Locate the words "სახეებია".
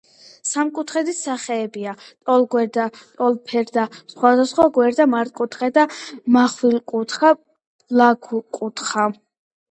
1.25-1.91